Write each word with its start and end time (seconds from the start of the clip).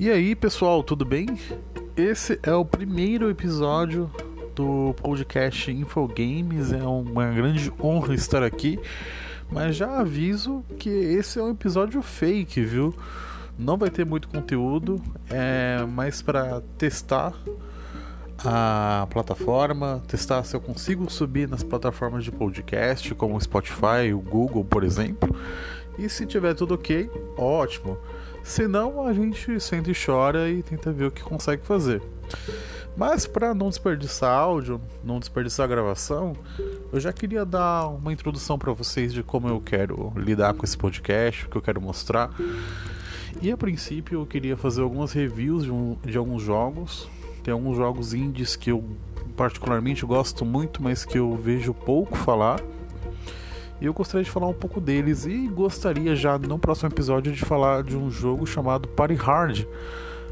E 0.00 0.08
aí, 0.08 0.36
pessoal, 0.36 0.80
tudo 0.84 1.04
bem? 1.04 1.26
Esse 1.96 2.38
é 2.44 2.54
o 2.54 2.64
primeiro 2.64 3.28
episódio 3.28 4.08
do 4.54 4.94
podcast 5.02 5.72
Infogames. 5.72 6.70
É 6.70 6.84
uma 6.84 7.28
grande 7.32 7.72
honra 7.82 8.14
estar 8.14 8.44
aqui, 8.44 8.78
mas 9.50 9.74
já 9.74 9.98
aviso 9.98 10.64
que 10.78 10.88
esse 10.88 11.40
é 11.40 11.42
um 11.42 11.50
episódio 11.50 12.00
fake, 12.00 12.62
viu? 12.62 12.94
Não 13.58 13.76
vai 13.76 13.90
ter 13.90 14.06
muito 14.06 14.28
conteúdo, 14.28 15.02
é 15.28 15.84
mais 15.84 16.22
para 16.22 16.60
testar 16.78 17.34
a 18.38 19.04
plataforma, 19.10 20.00
testar 20.06 20.44
se 20.44 20.54
eu 20.54 20.60
consigo 20.60 21.10
subir 21.10 21.48
nas 21.48 21.64
plataformas 21.64 22.22
de 22.22 22.30
podcast, 22.30 23.12
como 23.16 23.36
o 23.36 23.40
Spotify, 23.40 24.12
o 24.14 24.20
Google, 24.20 24.64
por 24.64 24.84
exemplo. 24.84 25.34
E 25.98 26.08
se 26.08 26.24
tiver 26.24 26.54
tudo 26.54 26.74
ok, 26.74 27.10
ótimo. 27.36 27.98
Se 28.42 28.66
não, 28.66 29.04
a 29.04 29.12
gente 29.12 29.60
sente 29.60 29.90
e 29.90 29.94
chora 29.94 30.48
e 30.48 30.62
tenta 30.62 30.92
ver 30.92 31.06
o 31.06 31.10
que 31.10 31.22
consegue 31.22 31.62
fazer. 31.66 32.00
Mas 32.96 33.26
para 33.26 33.54
não 33.54 33.68
desperdiçar 33.68 34.36
áudio, 34.36 34.80
não 35.04 35.20
desperdiçar 35.20 35.68
gravação, 35.68 36.34
eu 36.92 36.98
já 36.98 37.12
queria 37.12 37.44
dar 37.44 37.88
uma 37.88 38.12
introdução 38.12 38.58
para 38.58 38.72
vocês 38.72 39.12
de 39.12 39.22
como 39.22 39.48
eu 39.48 39.60
quero 39.60 40.12
lidar 40.16 40.54
com 40.54 40.64
esse 40.64 40.76
podcast, 40.76 41.46
o 41.46 41.48
que 41.48 41.56
eu 41.56 41.62
quero 41.62 41.80
mostrar. 41.80 42.30
E 43.40 43.52
a 43.52 43.56
princípio 43.56 44.20
eu 44.20 44.26
queria 44.26 44.56
fazer 44.56 44.82
algumas 44.82 45.12
reviews 45.12 45.62
de, 45.62 45.70
um, 45.70 45.96
de 46.04 46.18
alguns 46.18 46.42
jogos. 46.42 47.08
Tem 47.44 47.52
alguns 47.52 47.76
jogos 47.76 48.14
indies 48.14 48.56
que 48.56 48.72
eu 48.72 48.84
particularmente 49.36 50.04
gosto 50.04 50.44
muito, 50.44 50.82
mas 50.82 51.04
que 51.04 51.18
eu 51.18 51.36
vejo 51.36 51.72
pouco 51.72 52.16
falar. 52.16 52.60
E 53.80 53.86
eu 53.86 53.92
gostaria 53.92 54.24
de 54.24 54.30
falar 54.30 54.48
um 54.48 54.54
pouco 54.54 54.80
deles 54.80 55.24
e 55.24 55.46
gostaria 55.48 56.16
já 56.16 56.36
no 56.38 56.58
próximo 56.58 56.88
episódio 56.88 57.32
de 57.32 57.44
falar 57.44 57.82
de 57.82 57.96
um 57.96 58.10
jogo 58.10 58.46
chamado 58.46 58.88
Party 58.88 59.14
Hard. 59.14 59.66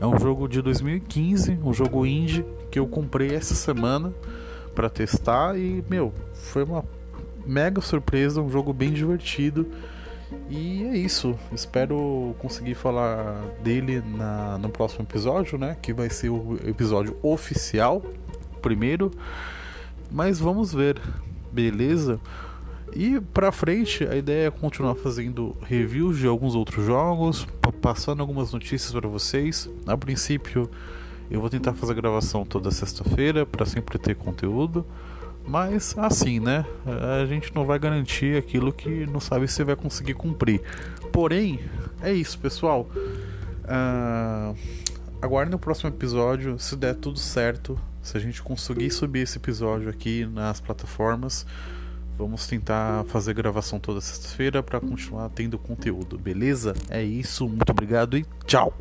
É 0.00 0.06
um 0.06 0.18
jogo 0.18 0.48
de 0.48 0.60
2015, 0.60 1.58
um 1.62 1.72
jogo 1.72 2.04
indie 2.04 2.44
que 2.70 2.78
eu 2.78 2.86
comprei 2.86 3.34
essa 3.34 3.54
semana 3.54 4.12
para 4.74 4.88
testar 4.88 5.58
e 5.58 5.84
meu, 5.88 6.12
foi 6.32 6.64
uma 6.64 6.84
mega 7.46 7.80
surpresa, 7.80 8.40
um 8.40 8.50
jogo 8.50 8.72
bem 8.72 8.92
divertido. 8.92 9.66
E 10.50 10.84
é 10.84 10.96
isso. 10.96 11.38
Espero 11.52 12.34
conseguir 12.38 12.74
falar 12.74 13.40
dele 13.62 14.00
na, 14.00 14.58
no 14.58 14.68
próximo 14.68 15.02
episódio, 15.04 15.58
né? 15.58 15.76
Que 15.80 15.92
vai 15.92 16.10
ser 16.10 16.28
o 16.28 16.58
episódio 16.66 17.16
oficial, 17.22 18.02
primeiro. 18.60 19.10
Mas 20.10 20.38
vamos 20.38 20.72
ver, 20.72 21.00
beleza? 21.50 22.20
E 22.94 23.20
pra 23.20 23.52
frente, 23.52 24.04
a 24.04 24.16
ideia 24.16 24.48
é 24.48 24.50
continuar 24.50 24.94
fazendo 24.94 25.56
reviews 25.62 26.18
de 26.18 26.26
alguns 26.26 26.54
outros 26.54 26.84
jogos, 26.84 27.46
passando 27.80 28.20
algumas 28.20 28.52
notícias 28.52 28.92
para 28.92 29.08
vocês. 29.08 29.68
A 29.86 29.96
princípio, 29.96 30.70
eu 31.30 31.40
vou 31.40 31.50
tentar 31.50 31.74
fazer 31.74 31.92
a 31.92 31.96
gravação 31.96 32.44
toda 32.44 32.70
sexta-feira 32.70 33.44
para 33.44 33.66
sempre 33.66 33.98
ter 33.98 34.14
conteúdo. 34.14 34.84
Mas 35.46 35.96
assim, 35.96 36.40
né? 36.40 36.66
A 37.22 37.24
gente 37.24 37.54
não 37.54 37.64
vai 37.64 37.78
garantir 37.78 38.36
aquilo 38.36 38.72
que 38.72 39.06
não 39.06 39.18
sabe 39.18 39.48
se 39.48 39.64
vai 39.64 39.76
conseguir 39.76 40.14
cumprir. 40.14 40.60
Porém, 41.10 41.60
é 42.02 42.12
isso, 42.12 42.38
pessoal. 42.38 42.88
Uh, 43.64 44.54
aguardem 45.22 45.54
o 45.54 45.58
próximo 45.58 45.88
episódio. 45.88 46.58
Se 46.58 46.76
der 46.76 46.94
tudo 46.94 47.18
certo, 47.18 47.78
se 48.02 48.16
a 48.16 48.20
gente 48.20 48.42
conseguir 48.42 48.90
subir 48.90 49.20
esse 49.20 49.38
episódio 49.38 49.88
aqui 49.88 50.26
nas 50.26 50.60
plataformas. 50.60 51.46
Vamos 52.18 52.48
tentar 52.48 53.04
fazer 53.04 53.32
gravação 53.32 53.78
toda 53.78 54.00
sexta-feira 54.00 54.60
para 54.60 54.80
continuar 54.80 55.28
tendo 55.28 55.56
conteúdo, 55.56 56.18
beleza? 56.18 56.74
É 56.90 57.00
isso, 57.00 57.48
muito 57.48 57.70
obrigado 57.70 58.18
e 58.18 58.26
tchau! 58.44 58.74